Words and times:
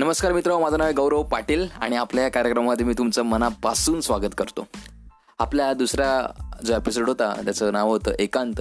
नमस्कार 0.00 0.32
मित्र 0.32 0.58
माझं 0.58 0.78
नाव 0.78 0.84
आहे 0.84 0.94
गौरव 0.94 1.22
पाटील 1.22 1.66
आणि 1.80 1.96
आपल्या 1.96 2.24
या 2.24 2.30
कार्यक्रमामध्ये 2.30 2.86
मी 2.86 2.92
तुमचं 2.98 3.22
मनापासून 3.22 4.00
स्वागत 4.00 4.34
करतो. 4.38 4.66
आपल्या 5.38 5.72
दुसरा 5.72 6.06
जो 6.66 6.76
एपिसोड 6.76 7.08
होता 7.08 7.32
त्याचं 7.44 7.72
नाव 7.72 7.88
होतं 7.88 8.12
एकांत. 8.18 8.60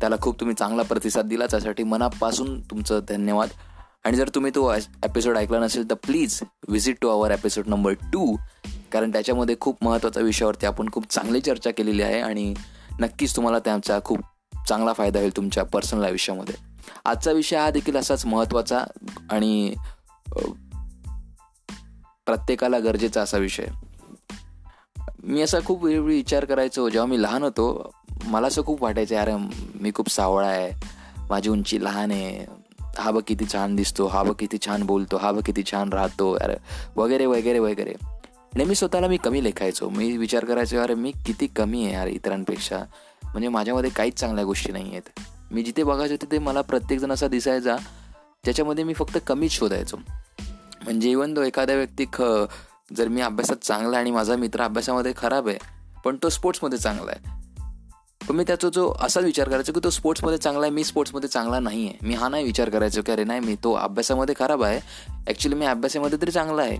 त्याला 0.00 0.16
खूप 0.20 0.40
तुम्ही 0.40 0.56
चांगला 0.58 0.82
प्रतिसाद 0.82 1.26
दिला 1.26 1.46
त्यासाठी 1.46 1.82
मनापासून 1.82 2.60
तुमचं 2.60 3.00
धन्यवाद. 3.08 3.48
आणि 4.04 4.16
जर 4.16 4.28
तुम्ही 4.28 4.52
तो 4.54 4.72
एपिसोड 4.74 5.36
ऐकला 5.36 5.60
नसेल 5.60 5.90
तर 5.90 5.94
please 5.94 6.40
visit 6.68 6.96
to 7.02 7.08
our 7.08 7.30
episode 7.30 7.68
number 7.68 7.92
two 7.92 8.36
कारण 8.92 9.12
त्याच्यामध्ये 9.12 9.56
खूप 9.60 9.84
महत्त्वाच्या 9.84 10.22
विषयावरती 10.22 10.66
आपण 10.66 10.90
खूप 10.92 11.10
चांगली 11.10 11.40
चर्चा 11.40 11.70
केलेली 11.70 12.02
आहे 12.02 12.20
आणि 12.20 12.54
नक्कीच 13.00 13.36
तुम्हाला 13.36 13.58
त्यांचा 13.58 13.98
खूप 14.04 14.20
चांगला 14.68 14.92
फायदा 14.92 15.18
होईल 15.18 15.36
तुमच्या 15.36 15.64
पर्सनल 15.64 16.04
आयुष्यामध्ये 16.04 16.54
आजचा 17.04 17.32
विषय 17.32 17.56
हा 17.56 17.70
देखील 17.70 17.96
असाच 17.96 18.26
महत्त्वाचा 18.26 18.84
आणि 19.30 19.74
प्रत्येकाला 22.26 22.78
गरजेचा 22.78 23.22
असा 23.22 23.38
विषय. 23.38 23.66
मी 25.24 25.42
असा 25.42 25.58
खूप 25.64 25.84
वेळोवेळी 25.84 26.16
विचार 26.16 26.44
करायचो 26.44 26.88
जेव्हा 26.88 27.06
मी 27.06 27.22
लहान 27.22 27.42
होतो 27.42 27.92
मला 28.24 28.46
असं 28.46 28.62
खूप 28.62 28.82
वाटायचं 28.82 29.14
यार 29.14 29.30
मी 29.80 29.90
खूप 29.94 30.08
सावळा 30.10 30.46
आहे 30.46 30.70
माझी 31.30 31.50
उंची 31.50 31.82
लहान 31.84 32.10
आहे 32.10 32.44
हा 32.98 33.10
बघ 33.10 33.22
किती 33.26 33.44
छान 33.52 33.74
दिसतो 33.76 34.06
हा 34.06 34.22
बघ 34.22 34.34
किती 34.38 34.58
छान 34.66 34.82
बोलतो 34.82 35.16
हा 35.16 35.32
बघ 35.32 35.42
किती 35.46 35.62
छान 35.62 35.92
राहतो 35.92 36.32
अरे 36.32 36.56
वगैरे 36.96 37.26
वगैरे 37.26 37.58
वगैरे. 37.58 37.94
नेहमी 38.56 38.74
स्वतःला 38.74 39.08
मी 39.08 39.16
कमी 39.16 39.42
लेखायचो. 39.44 39.88
मी 39.88 40.16
विचार 40.16 40.44
करायचो 40.44 40.78
अरे 40.78 40.94
मी 40.94 41.12
किती 41.26 41.46
कमी 41.46 41.84
आहे 41.84 41.92
यार 41.94 42.06
इतरांपेक्षा? 42.06 42.78
म्हणजे 43.22 43.48
माझ्यामध्ये 43.48 43.90
काहीच 43.90 44.14
चांगल्या 44.14 44.44
गोष्टी 44.44 44.72
नाही 44.72 44.90
आहेत. 44.90 45.20
मी 45.50 45.62
जिथे 45.62 45.82
बघायचो 45.82 46.16
तिथे 46.22 46.38
मला 46.38 46.60
प्रत्येकजण 46.60 47.12
असा 47.12 47.28
दिसायचा 47.28 47.76
ज्याच्यामध्ये 48.44 48.84
मी 48.84 48.94
फक्त 48.94 49.18
कमीच 49.26 49.52
शोधायचो. 49.52 49.96
म्हणजे 50.86 51.10
इवन 51.10 51.36
तो 51.36 51.42
एखाद्या 51.42 51.76
व्यक्ती 51.76 52.04
ख 52.12 52.22
जर 52.96 53.08
मी 53.08 53.20
अभ्यासात 53.20 53.56
चांगला 53.56 53.98
आणि 53.98 54.10
माझा 54.10 54.36
मित्र 54.36 54.62
अभ्यासामध्ये 54.62 55.12
खराब 55.16 55.48
आहे 55.48 55.58
पण 56.04 56.16
तो 56.22 56.28
स्पोर्ट्समध्ये 56.28 56.78
चांगला 56.78 57.10
आहे. 57.10 57.34
पण 58.28 58.36
मी 58.36 58.44
त्याचा 58.46 58.68
जो 58.72 58.92
असा 59.00 59.20
विचार 59.20 59.48
करायचो 59.48 59.72
की 59.72 59.80
तो 59.84 59.90
स्पोर्ट्समध्ये 59.90 60.38
चांगला 60.38 60.62
आहे 60.62 60.70
मी 60.70 60.84
स्पोर्ट्समध्ये 60.84 61.28
चांगला 61.28 61.60
नाही 61.60 61.86
आहे. 61.86 61.98
मी 62.02 62.14
हा 62.14 62.28
नाही 62.28 62.44
विचार 62.44 62.68
करायचो 62.68 63.02
की 63.02 63.12
अरे 63.12 63.24
नाही 63.24 63.40
मी 63.40 63.54
तो 63.54 63.72
अभ्यासामध्ये 63.72 64.34
खराब 64.38 64.62
आहे. 64.62 64.80
ॲक्च्युली 65.26 65.56
मी 65.56 65.66
अभ्यासामध्ये 65.66 66.18
तरी 66.22 66.30
चांगला 66.30 66.62
आहे. 66.62 66.78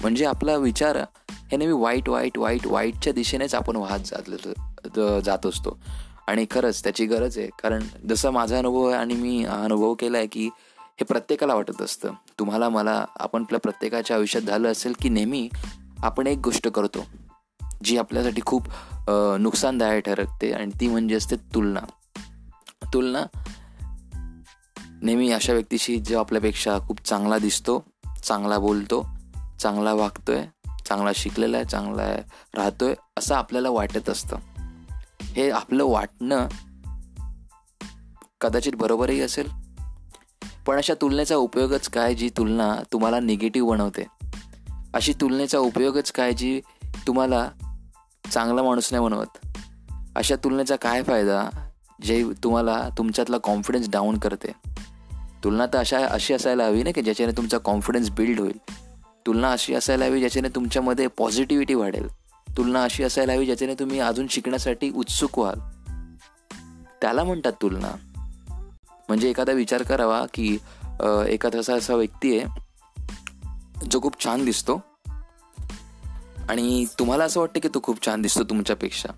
म्हणजे 0.00 0.24
आपला 0.24 0.56
विचार 0.56 0.96
हे 1.30 1.56
नेहमी 1.56 1.72
वाईट 1.72 2.08
वाईट 2.08 2.38
वाईट 2.38 2.66
वाईटच्या 2.66 3.12
दिशेनेच 3.12 3.54
आपण 3.54 3.76
वाहत 3.76 4.00
जात 4.04 4.98
जात 5.24 5.46
असतो. 5.46 5.78
आणि 6.26 6.46
खरंच 6.50 6.82
त्याची 6.82 7.06
गरज 7.06 7.38
आहे. 7.38 7.48
कारण 7.62 7.82
जसा 8.08 8.30
माझा 8.30 8.58
अनुभव 8.58 8.84
आहे 8.84 8.96
आणि 8.96 9.14
मी 9.14 9.44
अनुभव 9.44 9.94
केला 9.94 10.18
आहे 10.18 10.26
की 10.26 10.48
हे 11.00 11.04
प्रत्येकाला 11.04 11.54
वाटत 11.54 11.82
असतं. 11.82 12.12
तुम्हाला 12.40 12.68
मला 12.68 13.04
आपण 13.20 13.42
आपल्या 13.42 13.60
प्रत्येकाच्या 13.60 14.16
आयुष्यात 14.16 14.42
झालं 14.42 14.72
असेल 14.72 14.92
की 15.02 15.08
नेहमी 15.08 15.48
आपण 15.98 16.26
एक 16.26 16.38
गोष्ट 16.38 16.68
करतो 16.68 17.06
जी 17.84 17.98
आपल्यासाठी 17.98 18.42
खूप 18.46 18.66
नुकसानदायक 19.40 20.04
ठरकते 20.04 20.52
आणि 20.52 20.70
ती 20.80 20.88
म्हणजे 20.88 21.14
असते 21.14 21.36
तुलना. 21.36 21.80
तुलना 22.94 23.24
नेहमी 25.02 25.30
अशा 25.32 25.52
व्यक्तीशी 25.52 26.00
जो 26.00 26.18
आपल्यापेक्षा 26.18 26.78
खूप 26.78 27.00
चांगला 27.06 27.38
दिसतो 27.38 27.84
चांगला 28.24 28.58
बोलतो 28.58 29.06
चांगला 29.60 29.92
वागतोय 29.92 30.46
चांगला 30.86 31.10
शिकलेला 31.14 31.56
आहे 31.56 31.66
चांगला 31.66 32.02
आहे 32.02 32.22
राहतोय 32.54 32.94
असं 33.18 33.34
आपल्याला 33.34 33.70
वाटत 33.70 34.08
असतं. 34.08 34.36
हे 35.22 35.50
आपलं 35.50 35.84
वाटणं 35.84 36.48
कदाचित 38.40 38.72
बरोबरही 38.76 39.20
असेल 39.20 39.59
पण 40.66 40.76
अशा 40.76 40.94
तुलनेचा 40.94 41.36
उपयोगच 41.36 41.88
काय 41.88 42.14
जी 42.14 42.30
तुलना 42.36 42.76
तुम्हाला 42.92 43.20
निगेटिव्ह 43.20 43.70
बनवते? 43.70 44.06
अशी 44.94 45.12
तुलनेचा 45.12 45.58
उपयोगच 45.58 46.12
काय 46.12 46.32
जी 46.32 46.60
तुम्हाला 47.06 47.50
चांगला 48.32 48.62
माणूस 48.62 48.92
नाही 48.92 49.04
बनवत? 49.04 49.46
अशा 50.16 50.36
तुलनेचा 50.36 50.76
काय 50.76 51.02
फायदा 51.02 51.68
जे 52.02 52.24
तुम्हाला 52.44 52.88
तुमच्यातला 52.98 53.38
कॉन्फिडन्स 53.38 53.90
डाऊन 53.90 54.18
करते? 54.18 54.52
तुलना 55.44 55.66
तर 55.66 55.78
अशा 55.78 56.06
अशी 56.06 56.34
असायला 56.34 56.64
हवी 56.64 56.82
ना 56.82 56.90
की 56.90 57.02
ज्याच्याने 57.02 57.32
तुमचा 57.32 57.58
कॉन्फिडन्स 57.58 58.10
बिल्ड 58.10 58.40
होईल. 58.40 58.58
तुलना 59.26 59.52
अशी 59.52 59.74
असायला 59.74 60.04
हवी 60.04 60.18
ज्याच्याने 60.18 60.48
तुमच्यामध्ये 60.48 61.06
पॉझिटिव्हिटी 61.06 61.74
वाढेल. 61.74 62.08
तुलना 62.56 62.82
अशी 62.82 63.04
असायला 63.04 63.32
हवी 63.32 63.46
ज्याच्याने 63.46 63.74
तुम्ही 63.74 63.98
अजून 63.98 64.26
शिकण्यासाठी 64.30 64.90
उत्सुक 64.90 65.38
व्हाल. 65.38 65.58
त्याला 67.00 67.24
म्हणतात 67.24 67.52
तुलना. 67.62 68.09
म्हणजे 69.10 69.30
एखादा 69.30 69.52
विचार 69.52 69.82
करावा 69.82 70.24
की 70.34 70.46
एखादा 71.28 71.58
असा 71.58 71.74
असा 71.74 71.94
व्यक्ती 71.94 72.38
आहे 72.38 73.86
जो 73.90 74.00
खूप 74.00 74.24
छान 74.24 74.44
दिसतो. 74.44 74.80
आणि 76.48 76.84
तुम्हाला 76.98 77.24
असं 77.24 77.40
वाटतं 77.40 77.60
की 77.60 77.68
तो 77.68 77.80
खूप 77.82 78.04
छान 78.06 78.22
दिसतो 78.22 78.42
तुमच्यापेक्षा. 78.44 79.08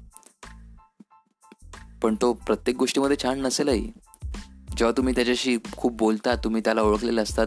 पण 2.03 2.15
तो 2.23 2.33
प्रत्येक 2.33 2.77
गोष्टीमध्ये 2.77 3.17
छान 3.23 3.41
नसेलही. 3.41 3.87
जेव्हा 4.77 4.91
तुम्ही 4.97 5.15
त्याच्याशी 5.15 5.57
खूप 5.77 5.97
बोलता 5.97 6.35
तुम्ही 6.35 6.63
त्याला 6.65 6.83
ओळखलेले 6.83 7.21
असतात 7.21 7.47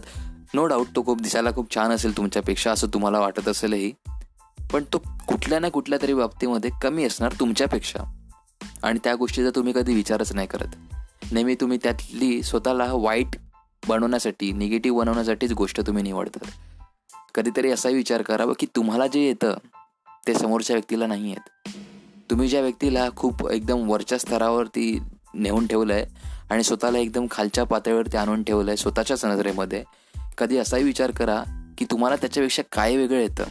नो 0.54 0.66
डाऊट 0.66 0.96
तो 0.96 1.04
खूप 1.04 1.22
दिसायला 1.22 1.52
खूप 1.52 1.74
छान 1.76 1.92
असेल 1.92 2.18
तुमच्यापेक्षा 2.18 2.72
असं 2.72 2.88
तुम्हाला 2.88 3.20
वाटत 3.20 3.48
असेलही. 3.48 3.92
पण 4.74 4.84
तो 4.94 4.98
कुठल्या 5.28 5.60
ना 5.60 5.70
कुठल्या 5.70 6.00
तरी 6.02 6.14
बाबतीमध्ये 6.14 6.72
कमी 6.82 7.06
असणार 7.06 7.34
तुमच्यापेक्षा. 7.40 8.04
आणि 8.84 9.00
त्या 9.04 9.16
गोष्टीचा 9.16 9.50
तुम्ही 9.56 9.74
कधी 9.74 9.94
विचारच 9.96 10.34
नाही 10.34 10.48
करत. 10.48 10.76
नेहमी 11.31 11.56
तुम्ही 11.56 11.78
त्यातली 11.84 12.44
स्वतःला 12.44 12.88
वाईट 12.91 13.36
बनवण्यासाठी 13.88 14.52
निगेटिव्ह 14.52 15.00
बनवण्यासाठीच 15.00 15.52
गोष्ट 15.52 15.81
तुम्ही 15.81 16.03
निवडतात. 16.03 16.50
कधीतरी 17.36 17.72
असाही 17.72 17.96
विचार 17.96 18.22
करावा 18.22 18.53
की 18.59 18.68
तुम्हाला 18.75 19.08
जे 19.08 19.19
येतं 19.19 19.58
ते 20.28 20.34
समोरच्या 20.34 20.74
व्यक्तीला 20.74 21.08
नाही 21.08 21.30
येत. 21.30 21.69
तुम्ही 22.31 22.47
ज्या 22.47 22.62
व्यक्तीला 22.62 23.09
खूप 23.16 23.50
एकदम 23.50 23.90
वरच्या 23.90 24.18
स्तरावरती 24.18 25.00
नेऊन 25.34 25.68
ठेवलं 25.68 25.94
आहे 25.94 26.06
आणि 26.50 26.64
स्वतःला 26.64 26.97
एकदम 26.97 27.28
खालच्या 27.31 27.64
पातळीवरती 27.64 28.18
आणून 28.18 28.44
ठेवलं 28.44 28.72
आहे 28.72 28.78
स्वतःच्याच 28.78 29.25
नजरेमध्ये 29.25 29.84
कधी 30.38 30.58
असाही 30.58 30.84
विचार 30.84 31.12
करा 31.12 31.44
की 31.78 31.85
तुम्हाला 31.91 32.16
त्याच्यापेक्षा 32.16 32.64
काय 32.72 32.96
वेगळं 32.96 33.19
येतं? 33.19 33.44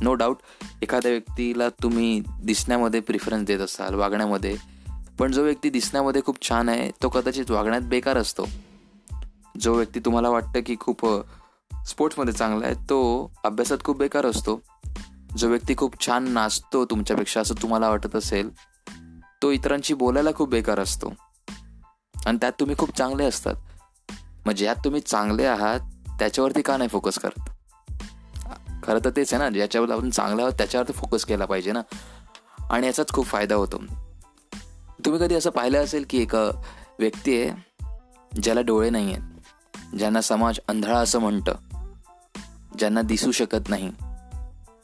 नो 0.00 0.14
डाऊट 0.14 0.36
एखाद्या 0.82 1.10
व्यक्तीला 1.10 1.68
तुम्ही 1.68 2.22
दिसण्यामध्ये 2.42 3.00
प्रिफरन्स 3.00 3.46
देत 3.46 3.58
असाल 3.58 3.94
वागण्यामध्ये 3.94 4.56
पण 5.18 5.32
जो 5.32 5.42
व्यक्ती 5.42 5.70
दिसण्यामध्ये 5.70 6.22
खूप 6.22 6.42
छान 6.48 6.68
आहे 6.68 6.90
तो 7.02 7.08
कदाचित 7.08 7.50
वागण्यात 7.50 7.82
बेकार 7.82 8.16
असतो. 8.16 8.44
जो 9.60 9.74
व्यक्ती 9.74 10.00
तुम्हाला 10.00 10.28
वाटतं 10.28 10.60
की 10.66 10.76
खूप 10.80 11.06
स्पोर्ट्समध्ये 11.88 12.32
चांगला 12.32 12.66
आहे 12.66 12.74
तो 12.74 13.30
अभ्यासात 13.44 13.78
खूप 13.84 13.96
बेकार 13.96 14.26
असतो. 14.26 14.60
जो 15.36 15.48
व्यक्ती 15.48 15.74
खूप 15.76 16.06
छान 16.06 16.28
नाचतो 16.28 16.84
तुमच्यापेक्षा 16.84 17.40
असं 17.40 17.54
तुम्हाला 17.62 17.88
वाटत 17.88 18.16
असेल 18.16 18.50
तो 19.42 19.50
इतरांशी 19.50 19.94
बोलायला 19.94 20.30
खूप 20.34 20.48
बेकार 20.48 20.80
असतो. 20.80 21.12
आणि 22.26 22.38
त्यात 22.40 22.52
तुम्ही 22.60 22.76
खूप 22.76 22.96
चांगले 22.98 23.24
असतात. 23.24 23.54
मग 24.46 24.52
ज्यात 24.52 24.76
तुम्ही 24.84 25.00
चांगले 25.00 25.44
आहात 25.44 25.80
त्याच्यावरती 26.18 26.62
का 26.62 26.76
नाही 26.76 26.88
फोकस 26.88 27.18
करत? 27.18 27.50
खरं 28.84 28.98
तर 29.04 29.10
तेच 29.16 29.34
आहे 29.34 29.42
ना 29.42 29.50
ज्याच्यावर 29.50 29.90
आपण 29.90 30.10
चांगलं 30.10 30.42
आहोत 30.42 30.52
त्याच्यावरती 30.52 30.92
फोकस 30.92 31.24
केला 31.24 31.44
पाहिजे 31.44 31.72
ना. 31.72 31.80
आणि 32.70 32.86
याचाच 32.86 33.12
खूप 33.12 33.26
फायदा 33.26 33.54
होतो. 33.54 33.82
तुम्ही 35.06 35.20
कधी 35.20 35.34
असं 35.34 35.50
पाहिलं 35.50 35.84
असेल 35.84 36.04
की 36.10 36.22
एक 36.22 36.34
व्यक्ती 36.98 37.42
आहे 37.42 37.50
ज्याला 38.42 38.60
डोळे 38.60 38.90
नाही 38.90 39.14
आहेत 39.14 39.96
ज्यांना 39.96 40.20
समाज 40.20 40.58
अंधळा 40.68 40.98
असं 40.98 41.18
म्हणतं 41.18 41.54
ज्यांना 42.78 43.02
दिसू 43.02 43.32
शकत 43.32 43.68
नाही? 43.68 43.92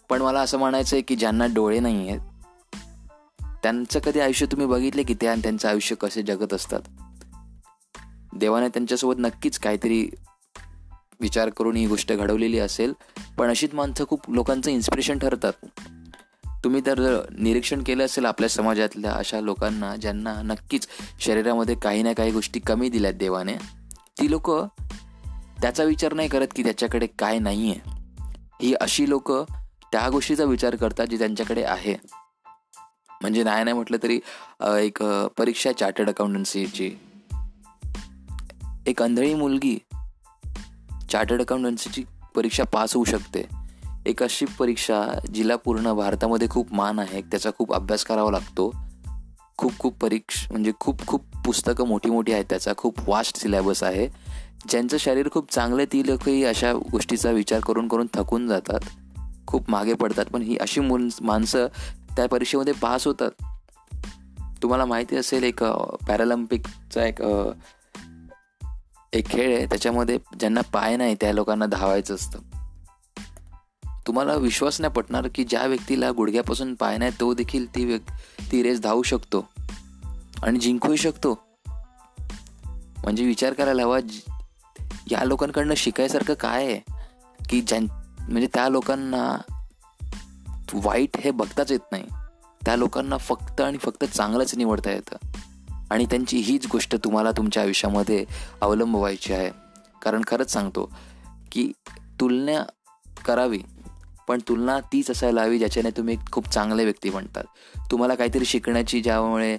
पण 0.09 0.23
मला 0.23 0.41
असं 0.41 0.59
म्हणायचं 0.59 0.97
आहे 0.97 1.03
की 1.03 1.17
ज्यांना 1.17 1.47
डोळे 1.47 1.81
नाही 1.81 2.09
आहेत 2.09 2.21
त्यांचं 3.63 4.01
कधी 4.01 4.21
आयुष्य 4.21 4.47
तुम्ही 4.47 4.67
बघितले 4.67 5.03
की 5.03 5.15
त्या 5.15 5.35
त्यांचं 5.35 5.69
आयुष्य 5.69 5.97
कसे 5.97 6.23
जगत 6.23 6.55
असतात? 6.55 6.81
देवाने 8.35 8.69
त्यांच्यासोबत 8.69 9.15
नक्कीच 9.19 9.59
काहीतरी 9.59 10.11
विचार 11.21 11.49
करून 11.49 11.77
ही 11.77 11.87
गोष्ट 11.87 12.13
घडवलेली 12.13 12.59
असेल 12.59 12.93
पण 13.39 13.49
अशीच 13.49 13.75
माणसं 13.75 14.05
खूप 14.05 14.31
लोकांचं 14.31 14.71
इन्स्पिरेशन 14.71 15.19
ठरतात. 15.19 15.53
तुम्ही 16.65 16.81
तर 16.87 17.27
निरीक्षण 17.39 17.83
केलं 17.83 18.05
असेल 18.05 18.25
आपल्या 18.25 18.49
समाजातल्या 18.49 19.13
अशा 19.13 19.41
लोकांना 19.41 19.97
ज्यांना 19.97 20.35
नक्कीच 20.43 20.87
शरीरामध्ये 21.21 21.75
काही 21.75 22.03
ना 22.03 22.13
काही 22.13 22.33
गोष्टी 22.33 22.61
कमी 22.61 22.89
दिल्यात 22.89 23.15
देवाने. 23.15 23.55
ती 24.21 24.31
लोक 24.31 24.51
त्याचा 25.61 25.85
विचार 25.85 26.13
नाही 26.13 26.29
करत 26.29 26.49
की 26.57 26.63
त्याच्याकडे 26.63 27.07
काय 27.19 27.39
नाही 27.39 27.71
आहे 27.71 27.91
ही 28.63 28.75
अशी 28.81 29.09
लोक 29.09 29.33
त्या 29.93 30.09
गोष्टीचा 30.09 30.45
विचार 30.45 30.77
करतात 30.77 31.07
जी 31.07 31.19
त्यांच्याकडे 31.19 31.63
आहे. 31.63 31.95
म्हणजे 33.21 33.43
नाही 33.45 33.65
नाही 33.65 33.75
म्हटलं 33.75 33.97
तरी 34.03 34.21
एक 34.81 35.03
परीक्षा 35.39 35.73
चार्टर्ड 35.73 36.09
अकाउंटन्सीची. 36.09 36.91
एक 38.87 39.03
अंधळी 39.03 39.35
मुलगी 39.35 39.79
चार्टर्ड 41.11 41.41
अकाउंटन्सीची 41.43 42.05
परीक्षा 42.35 42.65
पास 42.65 42.95
होऊ 42.95 43.05
शकते. 43.05 43.62
एक 44.07 44.23
अशी 44.23 44.47
परीक्षा 44.59 45.07
जिला 45.35 45.57
पूर्ण 45.57 45.93
भारतामध्ये 45.93 46.49
खूप 46.49 46.73
मान 46.75 46.99
आहे 46.99 47.21
त्याचा 47.21 47.51
खूप 47.59 47.75
अभ्यास 47.75 48.05
करावा 48.05 48.31
लागतो. 48.31 48.71
खूप 49.59 49.73
खूप 49.79 49.99
परीक्ष 49.99 50.47
म्हणजे 50.51 50.73
खूप 50.81 51.07
खूप 51.07 51.25
पुस्तकं 51.45 51.87
मोठी 51.87 52.11
मोठी 52.11 52.33
आहेत 52.33 52.45
त्याचा 52.51 52.73
खूप 52.77 53.09
वास्ट 53.09 53.37
सिलेबस 53.37 53.83
आहे. 53.83 54.09
ज्यांचं 54.69 54.97
शरीर 54.97 55.29
खूप 55.33 55.53
चांगलं 55.53 55.85
ती 55.85 56.07
लोकही 56.07 56.45
अशा 56.45 56.73
गोष्टीचा 56.73 57.31
विचार 57.31 57.61
करून 57.61 57.89
करून 57.89 58.07
थकून 58.15 58.49
जातात. 58.49 58.81
खूप 59.47 59.71
मागे 59.71 59.95
पडतात 59.95 60.25
पण 60.25 60.43
ही 60.43 60.57
अशी 60.57 60.81
मुन 60.81 61.09
माणसं 61.21 61.67
त्या 62.17 62.27
परीक्षेमध्ये 62.27 62.73
पास 62.73 63.07
होतात. 63.07 63.31
तुम्हाला 64.63 64.85
माहिती 64.85 65.17
असेल 65.17 65.43
एक 65.43 65.65
पॅरालिम्पिकचा 66.09 67.05
एक 67.05 67.23
एक 69.13 69.29
खेळ 69.29 69.57
आहे 69.57 69.67
त्याच्यामध्ये 69.67 70.19
ज्यांना 70.41 70.61
पाय 70.61 70.97
नाही 70.97 71.15
त्या 71.21 71.33
लोकांना 71.33 71.67
धावायचं 71.67 72.15
असतं. 72.15 72.39
तुम्हाला 74.07 74.35
विश्वास 74.35 74.81
नाही 74.81 74.93
पटणार 74.93 75.29
की 75.35 75.45
ज्या 75.45 75.67
व्यक्तीला 75.67 76.11
गुडघ्यापासून 76.11 76.75
पाय 76.75 76.99
नाही 76.99 77.11
तो 77.21 77.35
देखील 77.35 77.75
ती 77.75 77.85
व्यक् 77.85 78.11
ती 78.53 78.63
रेस 78.63 78.81
धावू 78.81 79.03
शकतो. 79.03 79.49
आणि 80.43 80.59
जिंकूही 80.59 80.97
शकतो. 80.99 81.39
म्हणजे 83.05 83.27
विचार 83.27 83.53
करायला 83.53 83.83
हवा 83.83 83.99
या 85.11 85.25
लोकांकडनं 85.25 85.75
शिकायसारखं 85.75 86.35
काय 86.35 86.67
आहे? 86.67 86.81
की 87.49 87.61
ज्यां 87.61 87.87
म्हणजे 88.29 88.49
त्या 88.55 88.69
लोकांना 88.69 89.37
वाईट 90.75 91.17
हे 91.17 91.31
बघताच 91.31 91.73
येत 91.73 91.93
नाही. 91.93 92.05
त्या 92.65 92.77
लोकांना 92.77 93.17
फक्त 93.17 93.61
आणि 93.61 93.79
फक्त 93.79 94.05
चांगलंच 94.05 94.55
निवडता 94.55 94.91
येतं. 94.91 95.17
आणि 95.91 96.07
त्यांची 96.07 96.39
हीच 96.39 96.67
गोष्ट 96.67 96.97
तुम्हाला 96.97 97.31
तुमच्या 97.31 97.63
आयुष्यामध्ये 97.63 98.25
अवलंबवायची 98.61 99.33
आहे. 99.33 99.51
कारण 100.03 100.23
खरंच 100.27 100.53
सांगतो 100.53 100.93
की 101.53 101.73
तुलना 102.21 102.65
करावी. 103.25 103.59
पण 104.33 104.41
तुलना 104.49 104.79
तीच 104.93 105.11
असायला 105.11 105.43
हवी 105.43 105.59
ज्याच्याने 105.59 105.91
तुम्ही 105.91 106.17
खूप 106.33 106.49
चांगले 106.49 106.85
व्यक्ती 106.85 107.11
बनतात. 107.11 107.45
तुम्हाला 107.91 108.15
काहीतरी 108.15 108.45
शिकण्याची 108.45 109.01
ज्यामुळे 109.01 109.57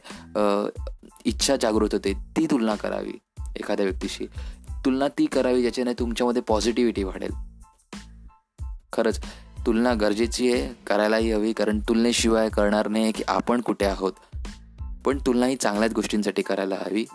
इच्छा 1.26 1.56
जागृत 1.56 1.90
होते 1.92 2.14
ती 2.38 2.46
तुलना 2.46 2.76
करावी 2.76 3.14
एखाद्या 3.56 3.86
व्यक्तीशी. 3.86 4.26
तुलना 4.86 5.08
ती 5.08 5.26
करावी 5.26 5.62
ज्याच्याने 5.62 5.94
तुमच्यामध्ये 5.94 6.42
पॉझिटिव्हिटी 6.42 7.04
वाढेल. 7.04 7.34
खरंच 8.94 9.20
तुलना 9.66 9.94
गरजेची 9.94 10.52
आहे 10.54 10.68
करायलाही 10.88 11.32
हवी 11.32 11.54
कारण 11.54 11.80
तुलनेशिवाय 11.80 12.50
करणार 12.50 12.88
नाही 12.88 13.12
की 13.12 13.24
आपण 13.28 13.62
कुठे 13.62 13.86
आहोत. 13.86 14.14
पण 15.06 15.18
तुलना 15.18 15.46
ही 15.46 15.56
चांगल्याच 15.56 15.94
गोष्टींसाठी 15.94 16.42
करायला 16.42 16.76
हवी 16.76 17.06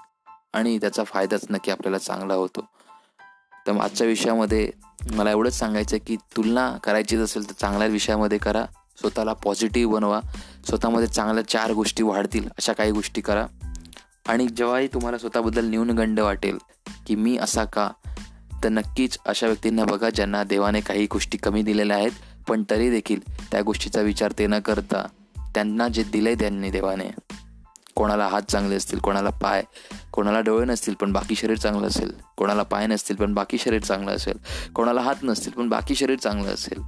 आणि 0.53 0.79
त्याचा 0.79 1.05
फायदाच 1.05 1.45
नक्की 1.51 1.71
आपल्याला 1.71 1.99
चांगला 1.99 2.35
होतो. 2.35 2.69
तर 3.69 3.81
आजच्या 3.81 4.07
विषयामध्ये 4.07 4.71
मला 5.13 5.31
एवढंच 5.31 5.59
सांगायचं 5.59 5.97
आहे 5.97 6.05
की 6.07 6.17
तुलना 6.37 6.77
करायचीच 6.85 7.21
असेल 7.21 7.49
तर 7.49 7.53
चांगल्या 7.61 7.89
विषयामध्ये 7.89 8.39
करा. 8.39 8.65
स्वतःला 9.01 9.33
पॉझिटिव्ह 9.33 9.93
बनवा. 9.93 10.21
स्वतःमध्ये 10.67 11.09
चांगल्या 11.09 11.49
चार 11.49 11.73
गोष्टी 11.73 12.03
वाढतील 12.03 12.49
अशा 12.49 12.73
काही 12.73 12.91
गोष्टी 12.91 13.21
करा. 13.21 13.47
आणि 14.29 14.47
जेव्हाही 14.47 14.89
तुम्हाला 14.89 15.19
स्वतःबद्दल 15.19 15.65
न्यूनगंड 15.65 16.21
वाटेल 16.21 16.59
की 17.07 17.15
मी 17.15 17.37
असा 17.37 17.65
का 17.65 17.91
तर 18.65 18.69
नक्कीच 18.69 19.19
अशा 19.27 19.47
व्यक्तींना 19.47 19.85
बघा 19.85 20.11
ज्यांना 20.11 20.45
देवाने 20.45 20.81
काही 20.81 21.07
गोष्टी 21.13 21.39
कमी 21.39 21.63
दिलेल्या 21.63 21.97
आहेत 21.97 22.11
पण 22.49 22.63
तरी 22.71 22.91
देखील 22.91 23.21
त्या 23.51 23.63
गोष्टीचा 23.63 24.01
विचार 24.01 24.33
ते 24.39 24.47
न 24.47 24.59
करता 24.59 25.07
त्यांना 25.55 25.89
जे 25.89 26.03
दिले 26.03 26.35
त्यांनी 26.35 26.71
देवाने. 26.71 27.11
कोणाला 27.99 28.27
हात 28.29 28.43
चांगले 28.43 28.77
असतील 28.77 28.99
कोणाला 28.99 29.31
पाय 29.31 29.63
कोणाला 30.13 30.41
डोळे 30.41 30.65
नसतील 30.65 30.95
पण 30.95 31.13
बाकी 31.13 31.35
शरीर 31.35 31.57
चांगलं 31.59 31.87
असेल. 31.87 32.13
कोणाला 32.37 32.63
पाय 32.63 32.87
नसतील 32.87 33.17
पण 33.17 33.35
बाकी 33.35 33.59
शरीर 33.59 33.81
चांगलं 33.81 34.11
असेल. 34.11 34.39
कोणाला 34.75 35.01
हात 35.01 35.15
नसतील 35.23 35.53
पण 35.53 35.69
बाकी 35.69 35.95
शरीर 35.95 36.19
चांगलं 36.19 36.55
असेल. 36.55 36.83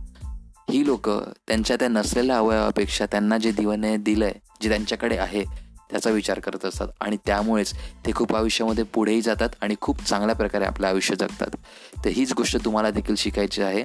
ही 0.70 0.86
लोक 0.86 1.08
त्यांच्या 1.48 1.76
त्या 1.76 1.88
नसलेल्या 1.88 2.38
अवयवापेक्षा 2.38 3.06
त्यांना 3.06 3.38
जे 3.38 3.52
दिवाने 3.52 3.96
दिलंय 3.96 4.32
जे 4.62 4.68
त्यांच्याकडे 4.68 5.16
आहे 5.16 5.44
त्याचा 5.90 6.10
विचार 6.10 6.38
करत 6.38 6.64
असतात. 6.64 6.88
आणि 7.00 7.16
त्यामुळेच 7.26 7.74
ते 8.06 8.12
खूप 8.12 8.36
आयुष्यामध्ये 8.36 8.84
पुढेही 8.84 9.22
जातात 9.22 9.48
आणि 9.60 9.74
खूप 9.80 10.02
चांगल्या 10.02 10.36
प्रकारे 10.36 10.64
आपलं 10.64 10.86
आयुष्य 10.86 11.14
जगतात. 11.14 11.56
तर 12.04 12.08
हीच 12.08 12.32
गोष्ट 12.32 12.64
तुम्हाला 12.64 12.90
देखील 12.90 13.14
शिकायची 13.14 13.62
आहे. 13.62 13.84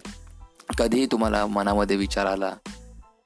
कधीही 0.77 1.05
तुम्हाला 1.05 1.45
मनामध्ये 1.45 1.95
विचार 1.95 2.25
आला 2.25 2.53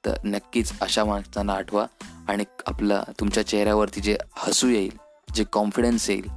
तर 0.05 0.13
नक्कीच 0.23 0.71
अशा 0.81 1.05
माणसांना 1.05 1.53
आठवा. 1.53 1.85
आणि 2.29 2.43
आपलं 2.67 3.03
तुमच्या 3.19 3.47
चेहऱ्यावरती 3.47 4.01
जे 4.01 4.17
हसू 4.35 4.67
येईल 4.67 4.97
जे 5.35 5.43
कॉन्फिडन्स 5.43 6.09
येईल 6.09 6.27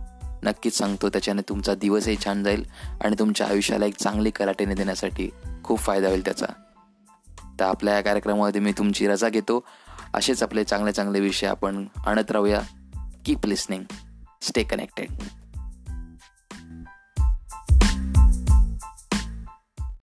नक्कीच 0.43 0.79
सांगतो 0.79 1.09
त्याच्याने 1.09 1.43
तुमचा 1.49 1.75
दिवसही 1.75 2.17
छान 2.25 2.45
जाईल 2.45 2.67
आणि 3.01 3.17
तुमच्या 3.19 3.47
आयुष्याला 3.47 3.87
एक 3.87 3.97
चांगली 3.97 4.31
कलाटेने 4.31 4.75
देण्यासाठी 4.75 5.31
खूप 5.65 5.79
फायदा 5.79 6.09
होईल 6.09 6.25
त्याचा. 6.25 6.47
तर 7.61 7.65
आपल्या 7.65 7.95
या 7.95 8.01
कार्यक्रमामध्ये 8.01 8.61
मी 8.61 8.73
तुमची 8.73 9.07
रजा 9.07 9.29
घेतो. 9.29 9.65
असेच 10.15 10.43
आपले 10.43 10.65
चांगले 10.65 10.93
चांगले 10.93 11.21
विषय 11.21 11.47
आपण 11.47 11.87
आणत 12.07 12.31
राहूया. 12.31 12.61
Keep 13.25 13.47
listening 13.47 13.85
stay 14.43 14.63
connected 14.63 15.11